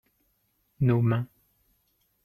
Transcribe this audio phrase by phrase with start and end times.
[0.79, 1.27] nos mains.